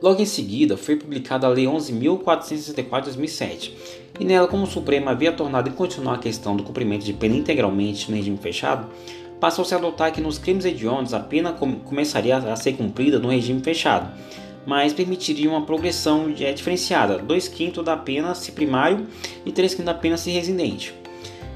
Logo 0.00 0.20
em 0.20 0.26
seguida, 0.26 0.76
foi 0.76 0.96
publicada 0.96 1.46
a 1.46 1.50
Lei 1.50 1.64
11.464 1.64 2.98
de 2.98 3.04
2007, 3.06 3.76
e 4.20 4.24
nela, 4.24 4.46
como 4.46 4.64
o 4.64 4.66
Supremo 4.66 5.08
havia 5.08 5.32
tornado 5.32 5.70
incondicional 5.70 6.14
a 6.14 6.18
questão 6.18 6.54
do 6.54 6.62
cumprimento 6.62 7.04
de 7.04 7.14
pena 7.14 7.34
integralmente 7.34 8.10
no 8.10 8.16
regime 8.16 8.36
fechado, 8.36 8.88
passou-se 9.40 9.72
a 9.72 9.78
adotar 9.78 10.12
que 10.12 10.20
nos 10.20 10.38
crimes 10.38 10.66
hediondos 10.66 11.14
a 11.14 11.20
pena 11.20 11.52
começaria 11.52 12.36
a 12.36 12.56
ser 12.56 12.74
cumprida 12.74 13.18
no 13.18 13.28
regime 13.28 13.62
fechado, 13.62 14.12
mas 14.66 14.92
permitiria 14.92 15.48
uma 15.48 15.64
progressão 15.64 16.30
é, 16.40 16.52
diferenciada, 16.52 17.18
2 17.18 17.48
quintos 17.48 17.84
da 17.84 17.96
pena 17.96 18.34
se 18.34 18.52
primário 18.52 19.06
e 19.46 19.52
3 19.52 19.72
quintos 19.72 19.86
da 19.86 19.94
pena 19.94 20.18
se 20.18 20.30
residente. 20.30 20.92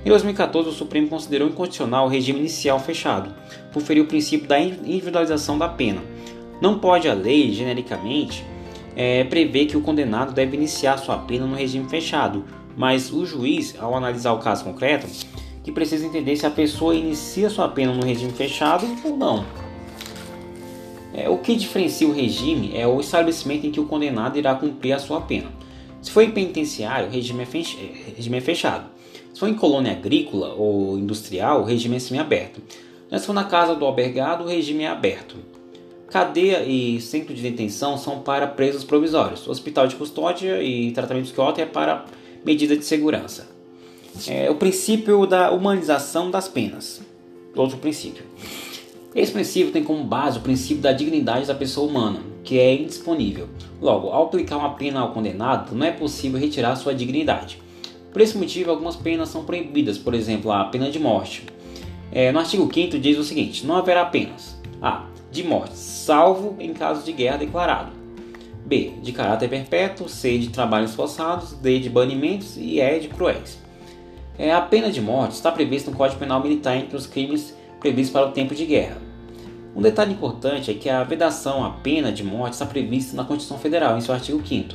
Em 0.03 0.09
2014, 0.09 0.69
o 0.69 0.73
Supremo 0.73 1.09
considerou 1.09 1.49
incondicional 1.49 2.07
o 2.07 2.09
regime 2.09 2.39
inicial 2.39 2.81
fechado, 2.81 3.35
por 3.71 3.83
ferir 3.83 4.03
o 4.03 4.07
princípio 4.07 4.49
da 4.49 4.59
individualização 4.59 5.59
da 5.59 5.69
pena. 5.69 6.01
Não 6.61 6.79
pode 6.79 7.09
a 7.09 7.14
lei, 7.14 7.52
genericamente, 7.52 8.45
é, 8.95 9.25
prever 9.25 9.67
que 9.67 9.76
o 9.76 9.81
condenado 9.81 10.33
deve 10.33 10.57
iniciar 10.57 10.99
sua 10.99 11.17
pena 11.19 11.47
no 11.47 11.57
regime 11.57 11.88
fechado, 11.88 12.45
mas 12.76 13.12
o 13.12 13.25
juiz, 13.25 13.75
ao 13.79 13.95
analisar 13.95 14.33
o 14.33 14.38
caso 14.38 14.64
concreto, 14.64 15.07
que 15.62 15.73
precisa 15.73 16.07
entender 16.07 16.37
se 16.37 16.47
a 16.47 16.50
pessoa 16.50 16.95
inicia 16.95 17.50
sua 17.50 17.69
pena 17.69 17.93
no 17.93 18.05
regime 18.05 18.33
fechado 18.33 18.87
ou 19.05 19.17
não. 19.17 19.45
É, 21.12 21.29
o 21.29 21.38
que 21.38 21.57
diferencia 21.57 22.07
o 22.07 22.12
regime 22.12 22.73
é 22.75 22.87
o 22.87 23.00
estabelecimento 23.00 23.67
em 23.67 23.71
que 23.71 23.81
o 23.81 23.87
condenado 23.87 24.38
irá 24.38 24.55
cumprir 24.55 24.93
a 24.93 24.99
sua 24.99 25.21
pena. 25.21 25.50
Se 26.00 26.11
for 26.11 26.23
em 26.23 26.31
penitenciário, 26.31 27.09
o 27.09 27.11
regime 27.11 27.43
é, 27.43 27.47
é 27.47 28.37
é 28.37 28.40
fechado. 28.40 28.87
Se 29.35 29.40
for 29.40 29.49
em 29.49 29.55
colônia 29.55 29.93
agrícola 29.93 30.55
ou 30.55 30.99
industrial, 30.99 31.62
o 31.62 31.64
regime 31.64 31.97
é 31.97 31.99
semiaberto. 31.99 32.62
Se 33.12 33.26
for 33.26 33.33
na 33.33 33.45
casa 33.45 33.75
do 33.75 33.85
albergado, 33.85 34.45
o 34.45 34.47
regime 34.47 34.85
é 34.85 34.88
aberto. 34.88 35.37
Cadeia 36.11 36.64
e 36.64 37.00
centro 37.00 37.33
de 37.33 37.40
detenção 37.40 37.97
são 37.97 38.19
para 38.19 38.47
presos 38.47 38.83
provisórios. 38.83 39.47
Hospital 39.47 39.87
de 39.87 39.95
custódia 39.95 40.61
e 40.61 40.90
tratamento 40.90 41.26
psiquiátrico 41.26 41.61
é 41.61 41.67
para 41.67 42.05
medida 42.45 42.76
de 42.76 42.85
segurança. 42.85 43.49
É 44.26 44.50
o 44.50 44.57
princípio 44.57 45.25
da 45.25 45.52
humanização 45.52 46.29
das 46.29 46.49
penas. 46.49 47.00
Outro 47.55 47.79
princípio. 47.79 48.25
Esse 49.14 49.31
princípio 49.31 49.73
tem 49.73 49.85
como 49.85 50.02
base 50.02 50.38
o 50.38 50.40
princípio 50.40 50.83
da 50.83 50.93
dignidade 50.93 51.47
da 51.47 51.55
pessoa 51.55 51.88
humana, 51.88 52.21
que 52.43 52.59
é 52.59 52.75
indisponível. 52.75 53.49
Logo, 53.81 54.09
ao 54.09 54.25
aplicar 54.25 54.57
uma 54.57 54.75
pena 54.75 55.00
ao 55.00 55.12
condenado, 55.12 55.75
não 55.76 55.87
é 55.87 55.93
possível 55.93 56.40
retirar 56.40 56.75
sua 56.75 56.95
dignidade. 56.95 57.61
Por 58.12 58.21
esse 58.21 58.37
motivo, 58.37 58.71
algumas 58.71 58.97
penas 58.97 59.29
são 59.29 59.45
proibidas, 59.45 59.97
por 59.97 60.14
exemplo, 60.14 60.50
a 60.50 60.64
pena 60.64 60.90
de 60.90 60.99
morte. 60.99 61.45
É, 62.11 62.33
no 62.33 62.40
artigo 62.40 62.69
5 62.73 62.99
diz 62.99 63.17
o 63.17 63.23
seguinte: 63.23 63.64
não 63.64 63.76
haverá 63.76 64.05
penas 64.05 64.57
A. 64.83 65.10
De 65.31 65.45
morte, 65.45 65.77
salvo 65.77 66.57
em 66.59 66.73
caso 66.73 67.05
de 67.05 67.13
guerra 67.13 67.39
declarado. 67.39 67.93
B. 68.67 68.93
De 69.03 69.13
caráter 69.13 69.49
perpétuo. 69.49 70.09
C. 70.09 70.39
De 70.39 70.49
trabalhos 70.49 70.95
forçados. 70.95 71.53
D. 71.53 71.79
De 71.79 71.91
banimentos. 71.91 72.57
E 72.57 72.81
E. 72.81 73.01
De 73.01 73.09
cruéis. 73.09 73.59
É, 74.39 74.53
a 74.53 74.61
pena 74.61 74.91
de 74.91 75.01
morte 75.01 75.33
está 75.33 75.53
prevista 75.53 75.91
no 75.91 75.97
Código 75.97 76.19
Penal 76.19 76.43
Militar 76.43 76.77
entre 76.77 76.97
os 76.97 77.07
crimes 77.07 77.55
previstos 77.79 78.13
para 78.13 78.29
o 78.29 78.33
tempo 78.33 78.55
de 78.55 78.65
guerra. 78.65 78.97
Um 79.75 79.83
detalhe 79.83 80.13
importante 80.13 80.71
é 80.71 80.75
que 80.75 80.89
a 80.89 81.05
vedação 81.05 81.65
à 81.65 81.71
pena 81.71 82.11
de 82.11 82.25
morte 82.25 82.55
está 82.55 82.67
prevista 82.67 83.17
na 83.17 83.25
Constituição 83.25 83.59
Federal, 83.59 83.97
em 83.97 84.01
seu 84.01 84.15
artigo 84.15 84.41
5 84.45 84.75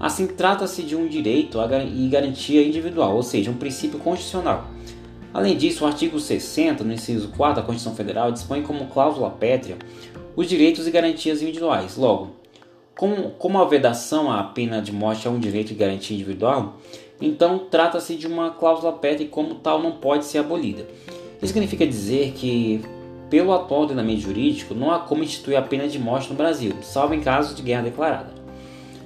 Assim, 0.00 0.26
trata-se 0.28 0.82
de 0.82 0.94
um 0.94 1.08
direito 1.08 1.58
e 1.94 2.08
garantia 2.08 2.66
individual, 2.66 3.16
ou 3.16 3.22
seja, 3.22 3.50
um 3.50 3.56
princípio 3.56 3.98
constitucional. 3.98 4.64
Além 5.32 5.56
disso, 5.56 5.84
o 5.84 5.86
artigo 5.86 6.18
60, 6.18 6.82
no 6.82 6.92
inciso 6.92 7.28
4 7.36 7.56
da 7.56 7.62
Constituição 7.62 7.94
Federal, 7.94 8.32
dispõe 8.32 8.62
como 8.62 8.86
cláusula 8.86 9.30
pétrea 9.30 9.76
os 10.34 10.48
direitos 10.48 10.86
e 10.86 10.90
garantias 10.90 11.42
individuais. 11.42 11.96
Logo, 11.96 12.30
como, 12.96 13.30
como 13.32 13.58
a 13.58 13.64
vedação 13.64 14.30
à 14.30 14.42
pena 14.42 14.80
de 14.80 14.92
morte 14.92 15.26
é 15.26 15.30
um 15.30 15.38
direito 15.38 15.72
e 15.72 15.74
garantia 15.74 16.16
individual, 16.16 16.78
então 17.20 17.58
trata-se 17.70 18.16
de 18.16 18.26
uma 18.26 18.50
cláusula 18.50 18.92
pétrea 18.92 19.26
e, 19.26 19.28
como 19.28 19.56
tal, 19.56 19.82
não 19.82 19.92
pode 19.92 20.24
ser 20.24 20.38
abolida. 20.38 20.86
Isso 21.42 21.52
significa 21.52 21.86
dizer 21.86 22.32
que, 22.32 22.80
pelo 23.28 23.52
atual 23.52 23.82
ordenamento 23.82 24.20
jurídico, 24.20 24.74
não 24.74 24.90
há 24.90 24.98
como 24.98 25.22
instituir 25.22 25.58
a 25.58 25.62
pena 25.62 25.86
de 25.86 25.98
morte 25.98 26.30
no 26.30 26.34
Brasil, 26.36 26.72
salvo 26.82 27.14
em 27.14 27.20
caso 27.20 27.54
de 27.54 27.62
guerra 27.62 27.82
declarada. 27.82 28.32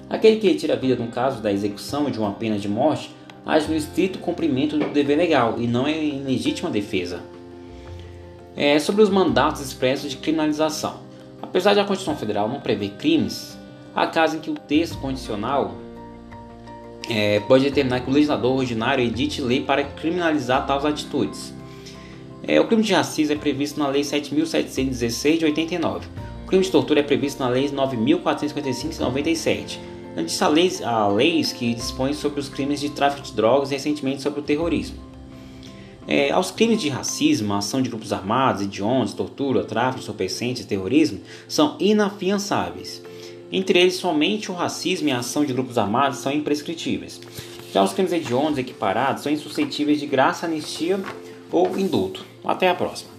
Aquele 0.09 0.37
que 0.37 0.49
retira 0.49 0.75
a 0.75 0.77
vida 0.77 1.03
no 1.03 1.11
caso 1.11 1.43
da 1.43 1.51
execução 1.51 2.11
de 2.11 2.19
uma 2.19 2.33
pena 2.33 2.59
de 2.59 2.69
morte 2.69 3.11
age 3.45 3.69
no 3.69 3.77
estrito 3.77 4.19
cumprimento 4.19 4.79
do 4.79 4.89
dever 4.91 5.17
legal 5.17 5.57
e 5.59 5.67
não 5.67 5.89
em 5.89 6.23
legítima 6.23 6.71
defesa. 6.71 7.21
É, 8.57 8.79
sobre 8.79 9.03
os 9.03 9.11
mandatos 9.11 9.61
expressos 9.61 10.11
de 10.11 10.17
criminalização. 10.17 11.01
Apesar 11.41 11.75
de 11.75 11.81
a 11.81 11.85
Constituição 11.85 12.17
Federal 12.17 12.49
não 12.49 12.61
prever 12.61 12.91
crimes, 12.99 13.59
há 13.95 14.07
casos 14.07 14.37
em 14.37 14.41
que 14.41 14.51
o 14.51 14.55
texto 14.55 14.99
condicional 14.99 15.75
é, 17.09 17.41
pode 17.41 17.65
determinar 17.65 18.01
que 18.01 18.11
o 18.11 18.13
legislador 18.13 18.57
ordinário 18.57 19.05
edite 19.05 19.41
lei 19.41 19.63
para 19.63 19.83
criminalizar 19.83 20.67
tais 20.67 20.85
atitudes. 20.85 21.53
É, 22.43 22.61
o 22.61 22.67
crime 22.67 22.83
de 22.83 22.93
racismo 22.93 23.35
é 23.35 23.39
previsto 23.39 23.79
na 23.79 23.89
Lei 23.89 24.03
7.716 24.03 25.39
de 25.39 25.45
89. 25.45 26.07
O 26.45 26.47
crime 26.49 26.65
de 26.65 26.71
tortura 26.71 27.01
é 27.01 27.03
previsto 27.03 27.43
na 27.43 27.49
Lei 27.49 27.69
9.455 27.69 28.89
de 28.91 29.01
97 29.01 29.92
Antes 30.17 30.41
há 30.43 30.49
leis, 30.49 30.83
há 30.83 31.09
leis 31.09 31.53
que 31.53 31.75
dispõem 31.75 32.13
sobre 32.13 32.41
os 32.41 32.49
crimes 32.49 32.81
de 32.81 32.91
tráfico 32.91 33.27
de 33.27 33.33
drogas 33.33 33.71
e 33.71 33.75
recentemente 33.75 34.23
sobre 34.23 34.41
o 34.41 34.43
terrorismo. 34.43 34.99
É, 36.07 36.31
aos 36.31 36.51
crimes 36.51 36.81
de 36.81 36.89
racismo, 36.89 37.55
ação 37.55 37.81
de 37.81 37.89
grupos 37.89 38.13
armados, 38.13 38.63
hediondos, 38.63 39.15
tortura, 39.15 39.65
tráfico, 39.65 40.03
entorpecentes 40.03 40.65
e 40.65 40.67
terrorismo 40.67 41.21
são 41.49 41.77
inafiançáveis. 41.79 43.03
Entre 43.51 43.79
eles, 43.79 43.95
somente 43.95 44.51
o 44.51 44.55
racismo 44.55 45.09
e 45.09 45.13
a 45.13 45.19
ação 45.19 45.45
de 45.45 45.53
grupos 45.53 45.79
armados 45.79 46.19
são 46.19 46.33
imprescritíveis. 46.33 47.21
Já 47.73 47.83
os 47.83 47.93
crimes 47.93 48.13
hediondos 48.13 48.59
equiparados 48.59 49.23
são 49.23 49.33
insuscetíveis 49.33 50.01
de 50.01 50.07
graça, 50.07 50.47
anistia 50.47 51.01
ou 51.51 51.79
indulto. 51.79 52.25
Até 52.45 52.69
a 52.69 52.75
próxima. 52.75 53.12